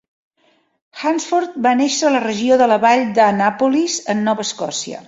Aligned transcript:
Hansford 1.01 1.59
va 1.67 1.75
néixer 1.83 2.09
a 2.09 2.15
la 2.17 2.25
regió 2.27 2.59
de 2.63 2.71
la 2.73 2.81
vall 2.87 3.05
d'Annapolis 3.21 4.01
en 4.17 4.31
Nova 4.31 4.51
Escòcia. 4.51 4.99